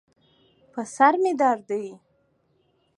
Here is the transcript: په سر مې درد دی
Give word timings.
په 0.71 0.81
سر 0.95 1.13
مې 1.21 1.31
درد 1.41 1.63
دی 1.69 1.87